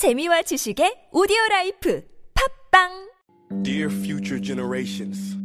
[0.00, 2.02] 재미와 지식의 오디오 라이프
[2.72, 3.10] 팝빵
[3.62, 5.36] Dear future generations,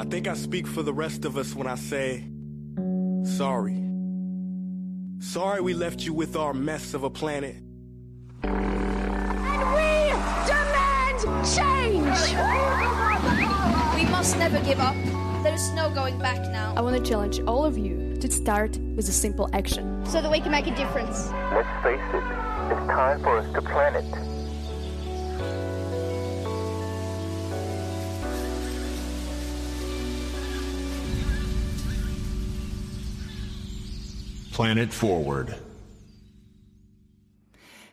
[0.00, 2.26] I think I speak for the rest of us when I say,
[3.22, 3.78] sorry.
[5.20, 7.54] Sorry we left you with our mess of a planet.
[8.42, 8.50] We
[10.50, 12.18] demand change!
[13.94, 14.96] We must never give up.
[15.44, 16.74] There's no going back now.
[16.76, 20.04] I want to challenge all of you to start with a simple action.
[20.06, 21.30] So that we can make a difference.
[21.54, 22.24] Let's face it,
[22.70, 24.04] it's time for us to plan it.
[34.52, 35.56] Planet Forward.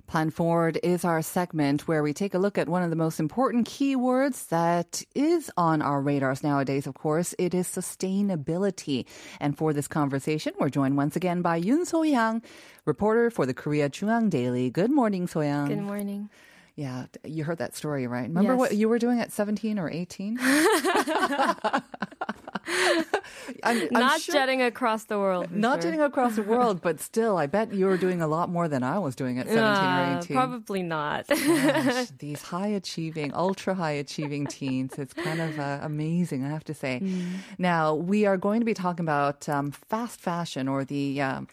[0.10, 3.20] Planet Forward is our segment where we take a look at one of the most
[3.20, 7.36] important keywords that is on our radars nowadays, of course.
[7.38, 9.06] It is sustainability.
[9.40, 12.42] And for this conversation, we're joined once again by Yoon So-yang,
[12.86, 14.72] reporter for the Korea JoongAng Daily.
[14.72, 15.68] Good morning, So-yang.
[15.68, 16.32] Good morning.
[16.76, 18.24] Yeah, you heard that story, right?
[18.30, 18.60] Remember Yes.
[18.60, 20.40] what you were doing at 17 or 18?
[23.64, 25.52] I'm, I'm Not sure- jetting across the world.
[25.52, 25.92] Not sure.
[25.92, 28.84] jetting across the world, but still, I bet you were doing a lot more than
[28.84, 30.38] I was doing at 17 Uh, or 18.
[30.38, 31.28] Probably not.
[31.28, 34.94] Gosh, these high achieving, ultra high achieving teens.
[34.98, 37.02] It's kind of uh, amazing, I have to say.
[37.58, 41.48] Now, we are going to be talking about um, fast fashion or the, um,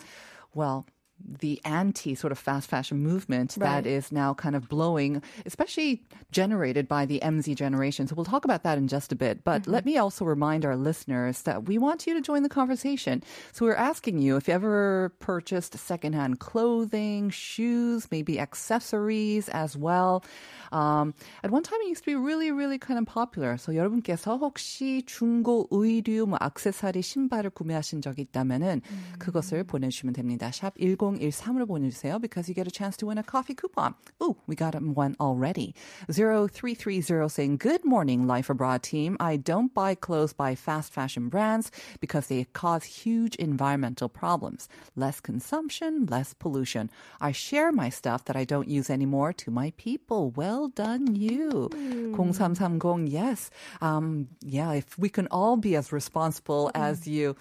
[0.55, 0.86] well,
[1.25, 3.83] the anti sort of fast fashion movement right.
[3.83, 8.06] that is now kind of blowing, especially generated by the MZ generation.
[8.06, 9.42] So we'll talk about that in just a bit.
[9.45, 9.73] But mm-hmm.
[9.73, 13.23] let me also remind our listeners that we want you to join the conversation.
[13.53, 20.25] So we're asking you if you ever purchased secondhand clothing, shoes, maybe accessories as well.
[20.73, 23.56] Um, at one time, it used to be really, really kind of popular.
[23.56, 29.19] So 여러분께서 혹시 중고 의류, 뭐 액세서리, 신발을 구매하신 적이 있다면은 mm-hmm.
[29.19, 30.51] 그것을 보내주시면 됩니다.
[30.53, 31.05] 샵 10.
[31.14, 33.94] 보내주세요 because you get a chance to win a coffee coupon.
[34.22, 35.74] Ooh, we got one already.
[36.10, 39.16] 0330 saying, Good morning, Life Abroad team.
[39.20, 44.68] I don't buy clothes by fast fashion brands because they cause huge environmental problems.
[44.95, 46.90] Less consumption, less pollution.
[47.20, 50.30] I share my stuff that I don't use anymore to my people.
[50.30, 51.70] Well done, you.
[51.72, 52.14] Mm.
[52.16, 53.50] 0330, yes.
[53.80, 56.80] Um, yeah, if we can all be as responsible mm.
[56.80, 57.11] as hmm.
[57.11, 57.36] you,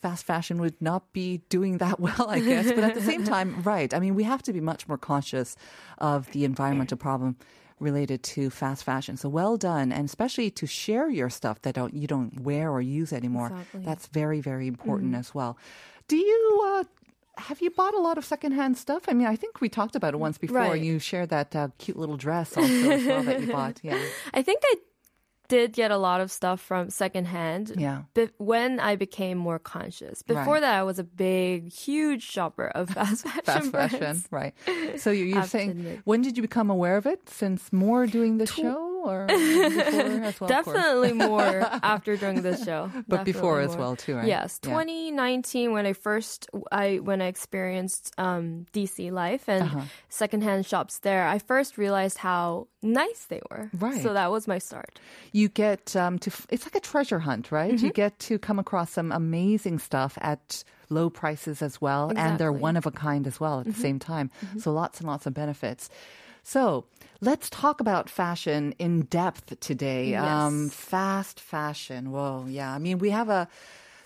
[0.00, 2.72] fast fashion would not be doing that well, I guess.
[2.72, 3.92] But at the same time, right.
[3.92, 5.56] I mean, we have to be much more conscious
[5.98, 7.36] of the environmental problem
[7.78, 9.16] related to fast fashion.
[9.16, 12.80] So well done, and especially to share your stuff that don't you don't wear or
[12.80, 13.48] use anymore.
[13.48, 13.84] Exactly.
[13.84, 15.58] That's very very important as well.
[16.08, 16.62] Do you?
[16.64, 16.84] Uh,
[17.38, 19.04] have you bought a lot of secondhand stuff?
[19.08, 20.58] I mean, I think we talked about it once before.
[20.58, 20.82] Right.
[20.82, 23.80] You shared that uh, cute little dress also as well that you bought.
[23.82, 23.98] Yeah.
[24.34, 24.74] I think I
[25.50, 27.72] did get a lot of stuff from secondhand.
[27.76, 28.02] Yeah.
[28.14, 30.22] But when I became more conscious.
[30.22, 30.60] Before Right.
[30.66, 33.42] that, I was a big, huge shopper of fast fashion.
[33.44, 34.28] Fast fashion, brands.
[34.30, 34.54] right.
[35.04, 37.28] So you- you're saying, when did you become aware of it?
[37.28, 40.48] Since more doing the show or before as well?
[40.48, 42.90] Definitely more after doing this show.
[43.08, 44.26] But before Definitely as well, too, right?
[44.26, 44.70] Yes, Yeah.
[44.70, 49.82] 2019 when I first I when I experienced um, DC life and Uh-huh.
[50.08, 53.70] secondhand shops there, I first realized how nice they were.
[53.78, 54.02] Right.
[54.02, 54.98] So that was my start.
[55.32, 57.86] you get um, to it's like a treasure hunt right Mm-hmm.
[57.86, 62.50] you get to come across some amazing stuff at low prices as well and they're
[62.52, 62.60] Mm-hmm.
[62.70, 65.32] one of a kind as well at the same time so lots and lots of
[65.34, 65.88] benefits
[66.42, 66.84] so
[67.20, 70.14] let's talk about fashion in depth today.
[70.14, 72.10] Um, fast fashion.
[72.12, 72.72] Well, yeah.
[72.74, 73.48] I mean we have a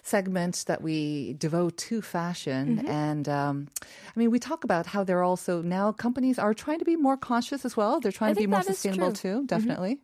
[0.02, 2.88] segment that we devote to fashion Mm-hmm.
[2.88, 6.84] and um, i mean we talk about how they're also now companies are trying to
[6.84, 8.00] be more conscious as well.
[8.00, 9.12] They're trying I to be more sustainable.
[9.12, 9.40] Mm-hmm.
[9.40, 9.98] too definitely.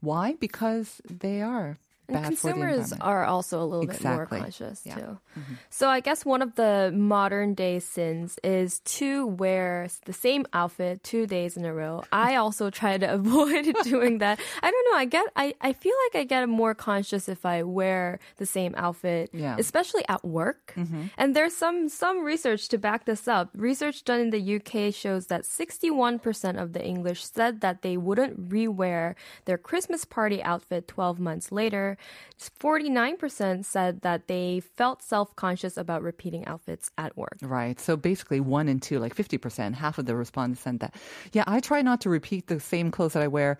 [0.00, 0.34] Why?
[0.40, 1.78] Because they are
[2.14, 4.40] bad the consumers are also a little bit more Exactly.
[4.40, 4.94] conscious Yeah.
[4.94, 5.18] too.
[5.38, 5.54] Mm-hmm.
[5.70, 11.02] So I guess one of the modern day sins is to wear the same outfit
[11.02, 12.04] two days in a row.
[12.12, 14.38] I also try to avoid doing that.
[14.62, 14.98] I don't know.
[14.98, 15.26] I get.
[15.36, 19.56] I, I feel like I get more conscious if I wear the same outfit, Yeah.
[19.58, 20.74] especially at work.
[20.76, 21.04] Mm-hmm.
[21.18, 23.50] And there's some some research to back this up.
[23.56, 28.48] Research done in the UK shows that 61% of the English said that they wouldn't
[28.48, 29.14] rewear
[29.44, 31.95] their Christmas party outfit 12 months later.
[32.38, 37.38] 49% said that they felt self-conscious about repeating outfits at work.
[37.42, 37.80] Right.
[37.80, 40.94] So basically, one in two, like 50%, half of the respondents said that.
[41.32, 43.58] Yeah, I try not to repeat the same clothes that I wear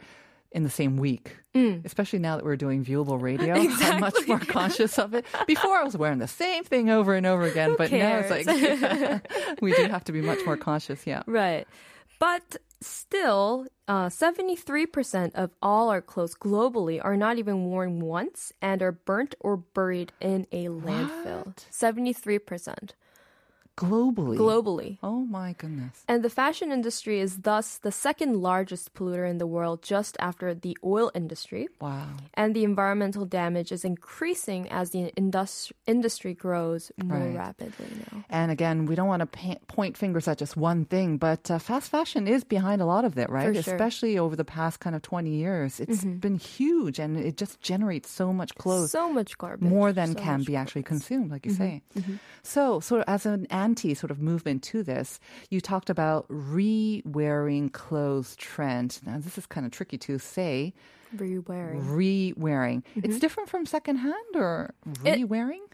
[0.53, 1.85] in the same week, mm.
[1.85, 3.55] especially now that we're doing viewable radio.
[3.59, 5.27] I'm much more conscious of it.
[5.47, 9.61] Before, I was wearing the same thing over and over again, but now it's like
[9.61, 11.06] we do have to be much more conscious.
[11.06, 11.23] Yeah.
[11.37, 11.67] Right.
[12.19, 18.83] But still, uh, 73% of all our clothes globally are not even worn once and
[18.83, 21.55] are burnt or buried in a landfill.
[21.71, 22.95] 73%.
[23.76, 24.37] Globally.
[24.38, 24.99] globally.
[25.02, 26.02] Oh my goodness.
[26.08, 30.55] And the fashion industry is thus the second largest polluter in the world just after
[30.55, 31.69] the oil industry.
[31.81, 32.08] Wow.
[32.34, 37.37] And the environmental damage is increasing as the indus- industry grows more Right.
[37.37, 38.25] rapidly now.
[38.31, 41.58] And again, we don't want to pa- point fingers at just one thing, but uh,
[41.58, 43.46] fast fashion is behind a lot of it, right?
[43.49, 43.62] For sure.
[43.62, 43.70] Mm-hmm.
[43.75, 45.81] Especially over the past kind of 20 years.
[45.81, 48.90] It's been huge and it just generates so much clothes.
[48.93, 49.69] So much garbage.
[49.69, 51.82] more than so can be actually consumed, like you say.
[51.99, 52.14] Mm-hmm.
[52.43, 55.19] So, so as an anti sort of movement to this,
[55.51, 59.01] you talked about re-wearing clothes trend.
[59.07, 60.73] Now, this is kind of tricky to say.
[61.17, 61.81] Re-wearing.
[61.99, 62.85] Re-wearing.
[62.97, 65.05] It's different from secondhand or Mm-hmm.
[65.05, 65.65] Re-wearing.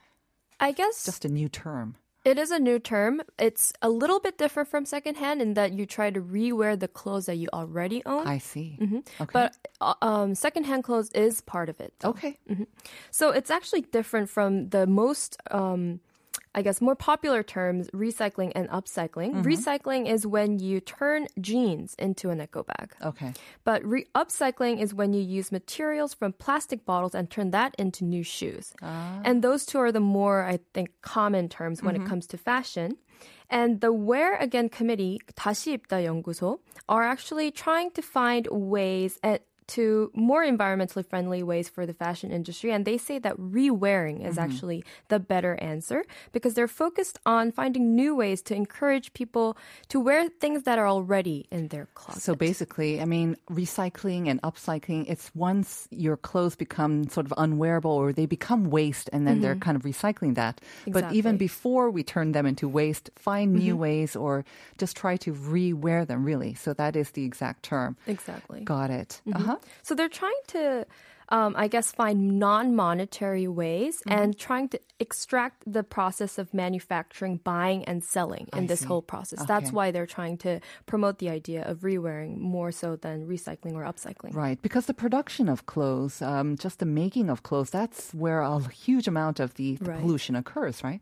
[0.60, 1.96] I guess Just a new term.
[2.24, 3.20] It is a new term.
[3.36, 7.26] It's a little bit different from secondhand in that you try to re-wear the clothes
[7.26, 8.28] that you already own.
[8.28, 8.78] I see.
[8.78, 8.86] Okay.
[8.86, 9.24] Mm-hmm.
[9.32, 11.92] But uh, um, secondhand clothes is part of it.
[12.04, 12.38] okay.
[13.10, 15.98] So it's actually different from the most, um,
[16.55, 19.43] I guess, more popular terms, recycling and upcycling.
[19.43, 22.95] Recycling is when you turn jeans into an eco bag.
[23.03, 23.33] Okay.
[23.63, 28.03] But re- upcycling is when you use materials from plastic bottles and turn that into
[28.05, 28.73] new shoes.
[28.81, 32.97] And those two are the more, I think, common terms when it comes to fashion.
[33.49, 39.43] And the Wear Again Committee, 다시 입다 연구소, are actually trying to find ways at
[39.68, 42.72] to more environmentally friendly ways for the fashion industry.
[42.72, 44.44] And they say that re-wearing is mm-hmm.
[44.44, 49.56] actually the better answer because they're focused on finding new ways to encourage people
[49.88, 52.22] to wear things that are already in their closet.
[52.22, 57.90] So basically, I mean, recycling and upcycling, it's once your clothes become sort of unwearable
[57.90, 59.60] or they become waste and then they're mm-hmm.
[59.60, 60.60] kind of recycling that.
[60.86, 63.82] But even before we turn them into waste, find new mm-hmm.
[63.82, 64.44] ways or
[64.78, 66.54] just try to re-wear them really.
[66.54, 67.96] So that is the exact term.
[68.06, 68.60] Exactly.
[68.62, 69.20] Got it.
[69.32, 69.51] Uh-huh.
[69.83, 70.85] So they're trying to,
[71.29, 74.11] um, I guess, find non monetary ways Mm-hmm.
[74.17, 78.87] and trying to extract the process of manufacturing, buying, and selling in I this see.
[78.87, 79.43] whole process.
[79.43, 79.75] That's Okay.
[79.77, 83.83] why they're trying to promote the idea of re wearing more so than recycling or
[83.83, 84.33] upcycling.
[84.33, 88.59] Right, because the production of clothes, um, just the making of clothes, that's where a
[88.69, 90.01] huge amount of the, the Right.
[90.01, 91.01] pollution occurs, right?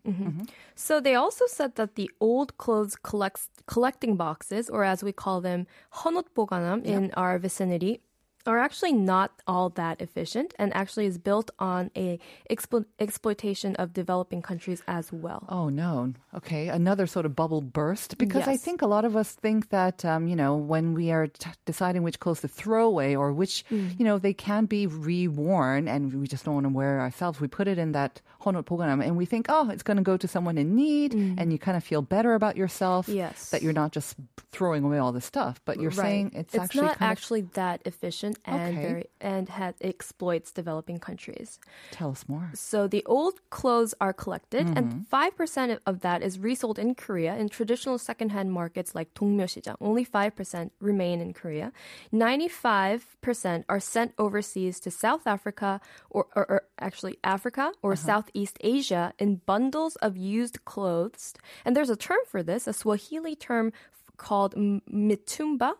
[0.76, 5.40] So they also said that the old clothes collects, collecting boxes, or as we call
[5.42, 5.68] them,
[6.02, 8.02] 헌옷보관함 in our vicinity,
[8.47, 12.19] are actually not all that efficient and actually is built on a
[12.51, 15.45] explo- exploitation of developing countries as well.
[15.49, 16.15] Oh no.
[16.35, 18.49] Okay, another sort of bubble burst because yes.
[18.49, 21.51] I think a lot of us think that um, you know when we are t-
[21.67, 23.99] deciding which clothes to throw away or which mm.
[23.99, 27.49] you know they can be reworn and we just don't want to wear ourselves we
[27.49, 30.27] put it in that honor program and we think oh it's going to go to
[30.27, 31.35] someone in need mm.
[31.39, 33.51] and you kind of feel better about yourself yes.
[33.51, 34.17] that you're not just
[34.53, 35.99] throwing away all the stuff but you're right.
[35.99, 38.82] saying it's, it's actually not actually of- that efficient and Okay.
[38.82, 41.58] very and has exploits developing countries.
[41.58, 42.52] of tell us more.
[42.54, 44.78] So the old clothes are collected, Mm-hmm.
[44.78, 49.76] and five percent of that is resold in Korea in traditional secondhand markets like 동묘시장.
[49.82, 51.72] Only five percent remain in Korea.
[52.12, 58.06] Ninety-five percent are sent overseas to South Africa, or, or, or actually Africa or Uh-huh.
[58.06, 61.34] Southeast Asia in bundles of used clothes.
[61.64, 63.72] And there's a term for this, a Swahili term
[64.27, 65.71] called m- mitumba,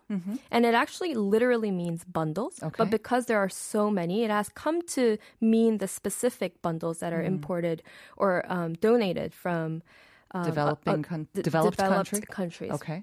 [0.55, 2.53] and it actually literally means bundles.
[2.55, 2.67] Mm-hmm.
[2.67, 2.79] Okay.
[2.81, 5.03] But because there are so many, it has come to
[5.53, 7.33] mean the specific bundles that are Mm.
[7.35, 7.77] imported
[8.21, 9.67] or um, donated from
[10.35, 12.27] um, Developing uh, d- developed developed country?
[12.39, 12.71] countries.
[12.79, 12.99] Okay.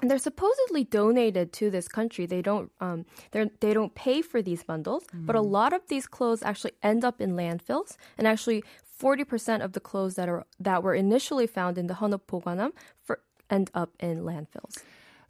[0.00, 2.24] And they're supposedly donated to this country.
[2.34, 2.98] They don't um,
[3.32, 7.02] they they don't pay for these bundles, but a lot of these clothes actually end
[7.08, 7.90] up in landfills.
[8.18, 8.60] And actually,
[9.02, 12.70] forty percent of the clothes that are that were initially found in the Hanok Boganam
[13.06, 13.16] for
[13.52, 14.82] end up in landfills.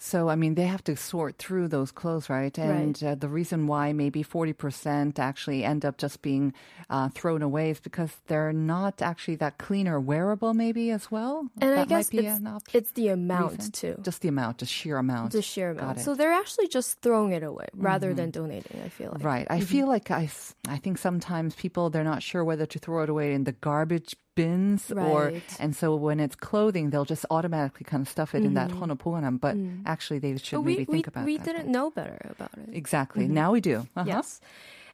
[0.05, 2.59] So, I mean, they have to sort through those clothes, right?
[2.59, 6.55] And Uh, the reason why maybe 40% actually end up just being
[6.91, 11.47] uh, thrown away is because they're not actually that clean or wearable, maybe as well.
[11.61, 12.79] And I guess might be it's, an option.
[12.79, 13.71] it's the amount reason?
[13.71, 13.95] too.
[14.03, 15.31] Just the amount, just sheer amount.
[15.31, 15.99] the sheer amount.
[15.99, 16.05] Mm-hmm.
[16.05, 18.83] So they're actually just throwing it away rather than donating.
[18.85, 19.23] I feel like.
[19.23, 19.47] Right.
[19.51, 20.29] I feel like I,
[20.67, 24.17] I think sometimes people, they're not sure whether to throw it away in the garbage
[24.35, 28.55] bins or, and so when it's clothing, they'll just automatically kind of stuff it in
[28.55, 29.41] that honopoganam.
[29.41, 30.65] But actually, they should Mm-hmm.
[30.65, 31.27] But maybe we, think about it.
[31.27, 31.47] we that.
[31.47, 32.75] didn't know better about it.
[32.75, 33.27] Exactly.
[33.29, 33.87] Now we do.
[33.97, 34.05] Uh-huh.
[34.07, 34.41] Yes.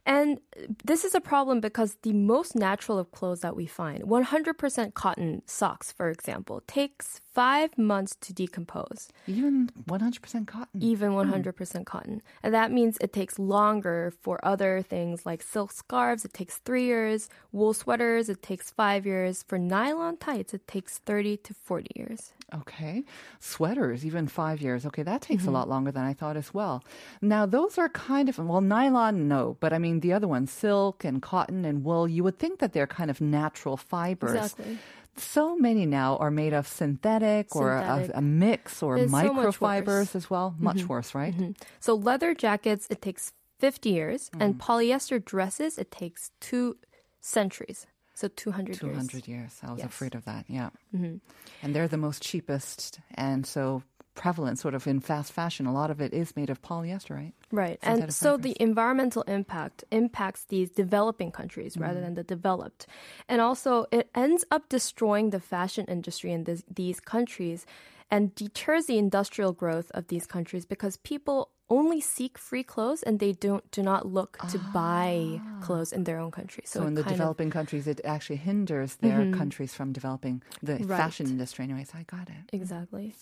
[0.08, 0.40] And
[0.84, 5.42] this is a problem because the most natural of clothes that we find, 100% cotton
[5.44, 10.82] socks, for example, takes five months to decompose, Even 100% cotton.
[10.82, 11.18] even Hmm.
[11.18, 12.22] 100% cotton.
[12.42, 16.84] And that means it takes longer for other things like silk scarves, it takes three
[16.86, 19.42] years, wool sweaters, it takes five years.
[19.46, 22.32] For nylon tights, it takes 30 to 40 years.
[22.54, 23.04] Okay.
[23.40, 24.86] Sweaters, even five years.
[24.86, 25.50] Okay, that takes Mm-hmm.
[25.50, 26.82] a lot longer than I thought as well.
[27.20, 31.04] Now, those are kind of, well, nylon, no, but I mean, the other ones, silk
[31.04, 34.30] and cotton and wool, you would think that they're kind of natural fibers.
[34.34, 34.78] Exactly.
[35.16, 40.14] so many now are made of synthetic, or a, a mix or It's microfibers worse.
[40.16, 40.52] as well.
[40.54, 40.64] Mm-hmm.
[40.64, 41.34] Much worse, right?
[41.34, 41.52] Mm-hmm.
[41.80, 44.58] So leather jackets, it takes 50 years, and mm.
[44.58, 46.76] polyester dresses, it takes two
[47.20, 47.86] centuries.
[48.18, 49.28] So 200, 200 years.
[49.28, 49.60] years.
[49.62, 49.86] I was Yes.
[49.86, 50.44] afraid of that.
[50.48, 50.70] Yeah.
[50.92, 51.18] Mm-hmm.
[51.62, 53.84] And they're the most cheapest and so
[54.16, 55.66] prevalent sort of in fast fashion.
[55.66, 57.32] A lot of it is made of polyester, right?
[57.52, 57.78] Right.
[57.80, 58.42] synthetic And so fibers.
[58.42, 62.06] the environmental impact impacts these developing countries rather mm-hmm.
[62.06, 62.88] than the developed.
[63.28, 67.66] And also, it ends up destroying the fashion industry in this, these countries
[68.10, 73.18] and deters the industrial growth of these countries because people only seek free clothes and
[73.18, 75.60] they don't do not look to buy ah.
[75.60, 76.64] clothes in their own country.
[76.66, 79.38] So, So, in the kind of- developing countries, it actually hinders their mm-hmm.
[79.38, 80.88] countries from developing the Right.
[80.88, 81.64] fashion industry.
[81.64, 82.48] Anyways, I got it.
[82.52, 83.14] Exactly.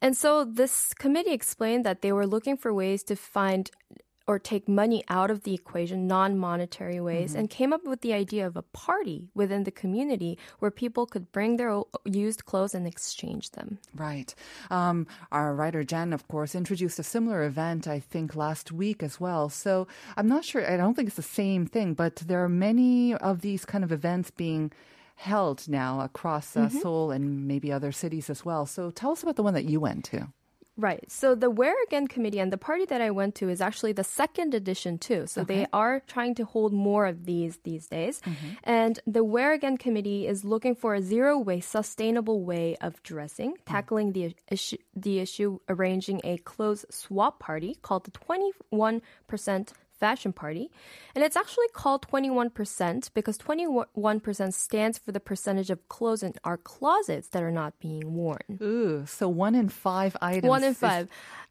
[0.00, 3.70] And so this committee explained that they were looking for ways to find
[4.28, 8.12] or take money out of the equation, non monetary ways, and came up with the
[8.12, 12.86] idea of a party within the community where people could bring their used clothes and
[12.86, 13.78] exchange them.
[13.94, 14.34] Right.
[14.70, 19.18] Um, our writer Jen, of course, introduced a similar event, I think, last week as
[19.18, 19.48] well.
[19.48, 23.14] So I'm not sure, I don't think it's the same thing, but there are many
[23.14, 24.70] of these kind of events being
[25.16, 28.66] held now across uh, Seoul and maybe other cities as well.
[28.66, 30.28] So tell us about the one that you went to.
[30.78, 31.10] Right.
[31.10, 34.04] So the Wear Again committee and the party that I went to is actually the
[34.04, 35.26] second edition too.
[35.26, 38.20] So they are trying to hold more of these these days.
[38.20, 38.46] Mm-hmm.
[38.62, 43.54] And the Wear Again committee is looking for a zero waste, sustainable way of dressing,
[43.54, 43.56] mm.
[43.66, 50.70] tackling the issue the issue arranging a clothes swap party called the 21% fashion party.
[51.14, 56.56] And it's actually called 21% because 21% stands for the percentage of clothes in our
[56.56, 58.58] closets that are not being worn.
[58.62, 60.48] Ooh, so one in five items.
[60.48, 61.08] One in is- five.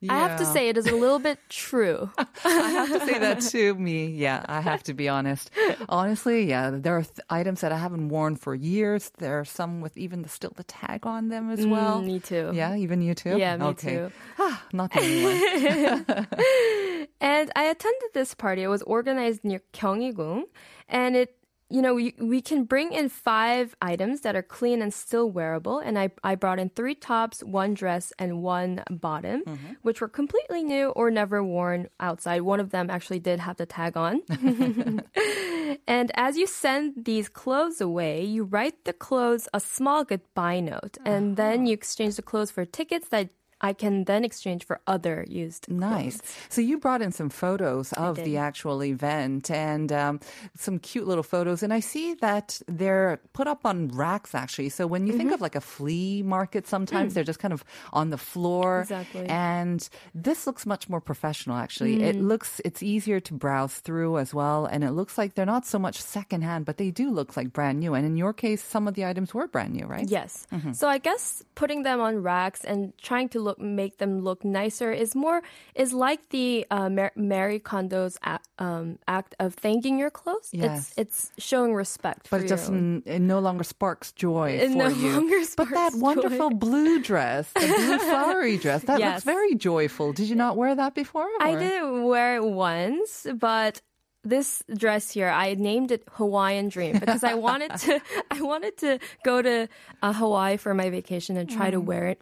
[0.07, 2.11] I have to say it is a little bit true.
[2.45, 4.05] I have to say that to me.
[4.05, 5.49] Yeah, I have to be honest.
[5.89, 9.11] Honestly, yeah, there are th- items that I haven't worn for years.
[9.17, 11.99] There are some with even the, still the tag on them as well.
[11.99, 12.51] Mm, me too.
[12.53, 13.39] Yeah, even you too.
[13.39, 13.95] Yeah, me okay.
[13.95, 14.11] too.
[14.37, 16.27] Ah, not the only one.
[17.19, 18.63] And I attended this party.
[18.63, 20.43] It was organized near Gyeonggi-gung,
[20.87, 21.37] and it
[21.69, 25.79] you know, we, we can bring in five items that are clean and still wearable.
[25.79, 29.73] And I, I brought in three tops, one dress, and one bottom, mm-hmm.
[29.81, 32.41] which were completely new or never worn outside.
[32.41, 34.21] One of them actually did have the tag on.
[35.87, 40.97] and as you send these clothes away, you write the clothes a small goodbye note.
[41.05, 41.65] And then ah.
[41.65, 43.29] you exchange the clothes for tickets that
[43.61, 46.17] I can then exchange for other used Nice.
[46.21, 46.35] clothes.
[46.49, 50.19] So you brought in some photos of the actual event and um,
[50.55, 54.69] some cute little photos, and I see that they're put up on racks actually.
[54.69, 55.33] So when you think Mm-hmm.
[55.33, 58.79] of like a flea market, sometimes they're just kind of on the floor.
[58.79, 58.81] Mm.
[58.83, 59.25] Exactly.
[59.27, 61.57] And this looks much more professional.
[61.57, 62.27] Actually, it Mm.
[62.27, 65.79] looks it's easier to browse through as well, and it looks like they're not so
[65.79, 67.93] much secondhand, but they do look like brand new.
[67.93, 70.07] And in your case, some of the items were brand new, right?
[70.07, 70.45] Yes.
[70.53, 70.73] Mm-hmm.
[70.73, 74.91] So I guess putting them on racks and trying to look make them look nicer
[74.91, 75.39] is more
[75.73, 80.49] is like the uh, Mar- Marie Kondo's a- um, act of thanking your clothes.
[80.51, 80.91] Yes.
[80.97, 82.27] It's it's showing respect.
[82.29, 82.75] But for it doesn't.
[82.75, 83.03] own.
[83.05, 85.11] It no longer sparks joy It for no you.
[85.15, 86.01] longer but that sparks joy.
[86.01, 90.11] wonderful blue dress, the blue flowery dress, that looks very joyful.
[90.13, 91.27] Did you not wear that before?
[91.39, 93.81] I did wear it once, but
[94.23, 98.01] this dress here, I named it Hawaiian Dream because I wanted to.
[98.31, 99.67] I wanted to go to
[100.03, 102.19] uh, Hawaii for my vacation and try to wear it.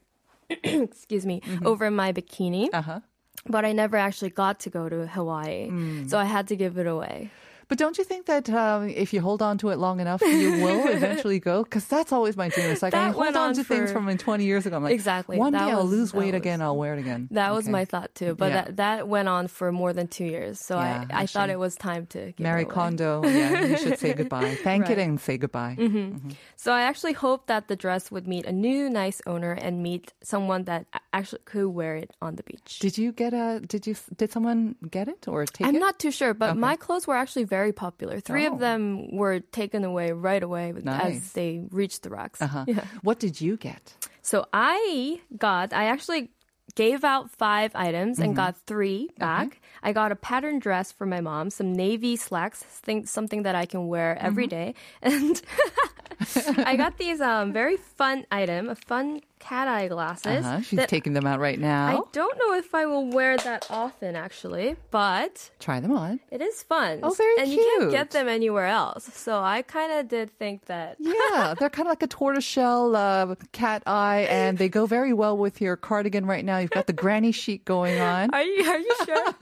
[0.64, 2.70] excuse me, over my bikini.
[2.74, 3.00] Uh-huh.
[3.48, 5.70] But I never actually got to go to Hawaii,
[6.08, 7.30] so I had to give it away.
[7.68, 10.52] But don't you think that um, if you hold on to it long enough, you
[10.64, 11.64] will eventually go?
[11.64, 12.70] Because that's always my dream.
[12.70, 14.76] It's like I hold on on to things from like 20 years ago.
[14.78, 15.38] I'm like, Exactly.
[15.38, 16.62] One That day I'll lose weight was- again.
[16.62, 17.28] I'll wear it again.
[17.32, 18.62] That was my thought too, but Yeah.
[18.66, 20.60] that that went on for more than two years.
[20.60, 22.66] So Yeah, I, I thought it was time to Marie.
[22.66, 23.24] Kondo.
[23.26, 24.56] Yeah, you should say goodbye.
[24.64, 25.76] Thank it and say goodbye.
[26.56, 30.14] So I actually hope that the dress would meet a new nice owner and meet
[30.22, 32.80] someone that actually could wear it on the beach.
[32.80, 33.60] Did you get a?
[33.66, 33.96] Did you?
[34.18, 35.70] Did someone get it or take it?
[35.70, 38.20] I'm not too sure, but my clothes were actually very popular.
[38.20, 38.54] Three Oh.
[38.54, 41.16] of them were taken away right away Nice.
[41.16, 42.42] as they reached the racks.
[42.42, 42.66] Uh-huh.
[42.68, 42.86] Yeah.
[43.02, 43.94] What did you get?
[44.22, 46.32] So I got, I actually
[46.76, 49.62] gave out five items and got three back.
[49.84, 53.66] I got a pattern dress for my mom, some navy slacks, think something that I
[53.66, 55.40] can wear every day, and
[56.58, 60.44] I got these um very fun item, a fun cat eye glasses.
[60.46, 60.62] Uh-huh.
[60.62, 61.86] She's taking them out right now.
[61.88, 66.20] I don't know if I will wear that often, actually, but Try them on.
[66.32, 67.02] it is fun.
[67.04, 69.04] Oh, very and you can't get them anywhere else.
[69.14, 70.98] So I kind of did think that.
[71.36, 75.38] Yeah, they're kind of like a tortoiseshell uh, cat eye, and they go very well
[75.38, 76.58] with your cardigan right now.
[76.58, 78.30] You've got the granny chic going on.
[78.34, 79.26] Are you are you sure?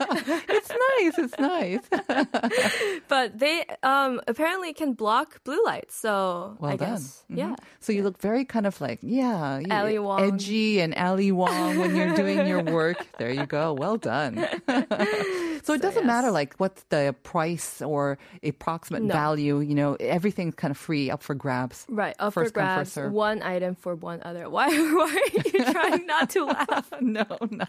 [0.56, 1.18] It's nice.
[1.18, 3.00] It's nice.
[3.08, 5.90] but they um apparently can block blue light.
[5.90, 6.93] So Well I done.
[6.94, 7.38] Guess Mhm.
[7.38, 7.54] yeah.
[7.80, 10.22] So you look very kind of like, yeah, you- Ali Wong.
[10.22, 12.98] edgy and Ali Wong when you're doing your work.
[13.18, 13.72] There you go.
[13.74, 14.46] Well done.
[15.64, 19.12] so it doesn't matter like what's the price or approximate No.
[19.12, 19.60] value.
[19.60, 21.86] You know, everything's kind of free up for grabs.
[21.88, 23.12] Right, up First for come, grabs, first serve.
[23.12, 24.48] one item for one other.
[24.54, 26.92] Why, why are you trying not to laugh?
[27.00, 27.64] No, no.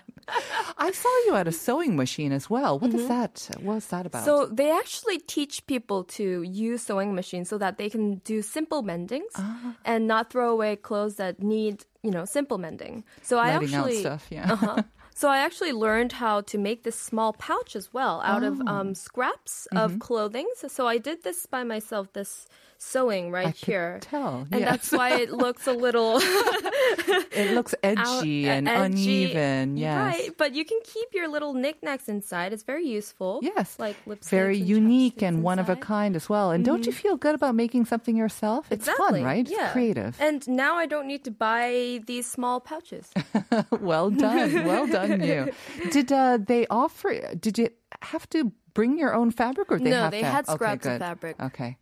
[0.77, 2.79] I saw you at a sewing machine as well.
[2.79, 3.49] What is that?
[3.61, 4.25] What's that about?
[4.25, 4.47] Mm-hmm.
[4.49, 8.83] So they actually teach people to use sewing machines so that they can do simple
[8.83, 9.75] mendings Ah.
[9.85, 13.03] and not throw away clothes that need, you know, simple mending.
[13.21, 14.53] So I letting out actually stuff, yeah.
[14.53, 14.83] uh-huh.
[15.17, 18.67] So I actually learned how to make this small pouch as well out of Oh.
[18.67, 19.77] um, scraps Mm-hmm.
[19.83, 20.47] of clothing.
[20.59, 22.11] So, so I did this by myself.
[22.11, 23.99] This sewing right I here.
[24.01, 29.25] tell, and that's why it looks a little it looks edgy out- and edgy.
[29.33, 29.77] uneven.
[29.77, 29.97] Yes.
[29.97, 32.53] Right, but you can keep your little knickknacks inside.
[32.53, 33.39] It's very useful.
[33.43, 33.77] Yes.
[33.79, 35.73] like lipsticks Very and unique and one of a.
[35.73, 35.81] Mm-hmm.
[35.81, 36.51] kind as well.
[36.51, 38.65] And don't you feel good about making something yourself?
[38.71, 39.19] It's Exactly.
[39.21, 39.47] fun, right?
[39.47, 39.65] Yeah.
[39.65, 40.15] It's creative.
[40.21, 43.11] And now I don't need to buy these small pouches.
[43.81, 44.63] well done.
[44.65, 45.51] Well done, you.
[45.91, 47.69] Did uh, they offer, did you
[48.01, 50.91] have to bring your own fabric or they No, have they had okay, scraps of
[50.91, 50.99] good.
[50.99, 51.37] fabric.
[51.37, 51.47] Mm-hmm.
[51.47, 51.77] Okay.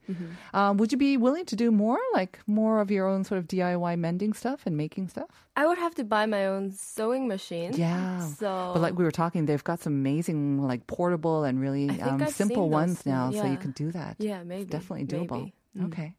[0.54, 3.48] Um, would you be willing to do more, like more of your own sort of
[3.48, 5.30] DIY mending stuff and making stuff?
[5.58, 7.74] I would have to buy my own sewing machine.
[7.74, 8.22] Yeah.
[8.40, 12.26] So, But like we were talking, they've got some amazing, like portable and really um,
[12.28, 14.16] simple ones now, things, so you can do that.
[14.20, 15.38] yeah, maybe Definitely doable.
[15.44, 15.54] maybe.
[15.78, 15.86] Mm.
[15.88, 16.14] Okay.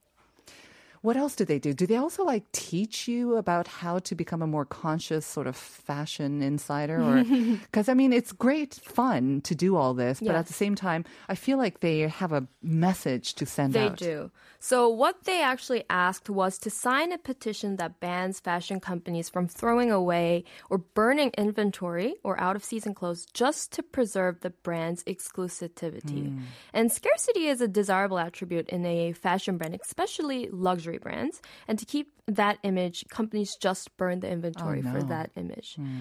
[1.05, 1.75] What else do they do?
[1.75, 5.55] Do they also like teach you about how to become a more conscious sort of
[5.55, 6.99] fashion insider?
[6.99, 7.23] Or
[7.61, 11.05] because I mean, it's great fun to do all this, but at the same time,
[11.29, 13.99] I feel like they have a message to send They out.
[13.99, 14.31] do.
[14.64, 19.47] So, what they actually asked was to sign a petition that bans fashion companies from
[19.47, 25.04] throwing away or burning inventory or out of season clothes just to preserve the brand's
[25.04, 26.30] exclusivity.
[26.30, 26.44] Hmm.
[26.73, 31.42] And scarcity is a desirable attribute in a fashion brand, especially luxury brands.
[31.68, 35.09] And to keep that image, companies just burn the inventory oh, for no.
[35.09, 35.75] that image.
[35.75, 35.99] Hmm.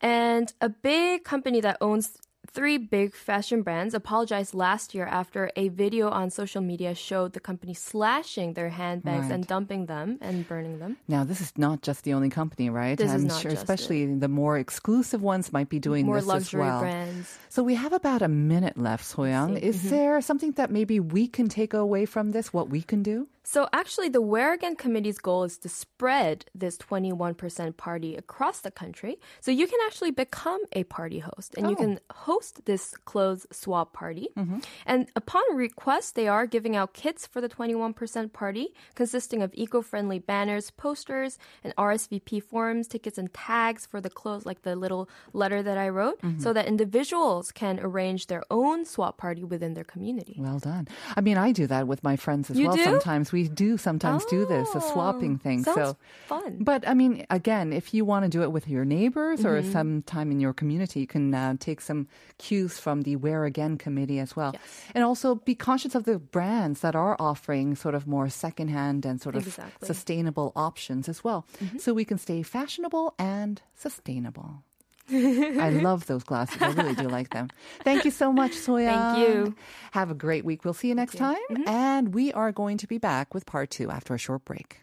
[0.00, 2.18] And a big company that owns
[2.52, 7.40] three big fashion brands apologized last year after a video on social media showed the
[7.40, 9.34] company slashing their handbags Right.
[9.34, 10.96] and dumping them and burning them.
[11.08, 12.96] Now, this is not just the only company, right?
[12.98, 16.16] This is I'm not sure, just especially the more exclusive ones might be doing More
[16.16, 16.80] this luxury as well.
[16.80, 17.38] brands.
[17.48, 19.58] So we have about a minute left, Soyoung.
[19.58, 19.88] Is Mm-hmm.
[19.88, 22.52] there something that maybe we can take away from this?
[22.52, 23.28] What we can do?
[23.44, 28.70] So actually, the Wear Again Committee's goal is to spread this 21% party across the
[28.70, 29.18] country.
[29.40, 31.76] So you can actually become a party host and you Oh.
[31.82, 34.28] can host this clothes swap party.
[34.36, 34.58] Mm-hmm.
[34.86, 40.20] And upon request, they are giving out kits for the 21% party consisting of eco-friendly
[40.20, 45.62] banners, posters, and RSVP forms, tickets, and tags for the clothes, like the little letter
[45.64, 46.38] that I wrote, mm-hmm.
[46.40, 50.36] so that individuals can arrange their own swap party within their community.
[50.38, 50.86] Well done.
[51.16, 52.76] I mean, I do that with my friends as You well.
[52.76, 52.84] do?
[52.84, 55.64] Sometimes we do sometimes do this, a swapping Oh, thing.
[55.64, 56.58] so fun.
[56.60, 59.72] But I mean, again, if you want to do it with your neighbors or Mm-hmm.
[59.72, 62.06] sometime in your community, you can uh, take some
[62.38, 64.50] cues from the Wear Again committee as well.
[64.54, 64.62] Yes.
[64.94, 69.20] And also be conscious of the brands that are offering sort of more secondhand and
[69.20, 69.72] sort of Exactly.
[69.72, 69.86] Mm-hmm.
[69.86, 71.46] sustainable options as well.
[71.78, 74.62] So we can stay fashionable and sustainable.
[75.10, 76.60] I love those glasses.
[76.60, 77.48] I really do like them.
[77.84, 79.14] Thank you so much, Soya.
[79.14, 79.54] Thank you.
[79.92, 80.64] Have a great week.
[80.64, 81.36] We'll see you next time.
[81.50, 81.68] Mm-hmm.
[81.68, 84.80] And we are going to be back with part two after a short break.